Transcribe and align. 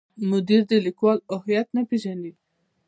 مدیر 0.31 0.61
د 0.71 0.73
لیکوال 0.85 1.17
هویت 1.37 1.67
نه 1.75 1.81
پیژني. 1.89 2.31